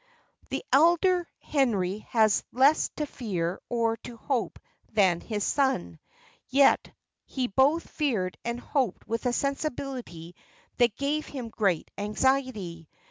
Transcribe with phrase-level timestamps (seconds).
[0.49, 4.57] The elder Henry had less to fear or to hope
[4.91, 5.99] than his son;
[6.47, 6.91] yet
[7.23, 10.35] he both feared and hoped with a sensibility
[10.77, 12.89] that gave him great anxiety.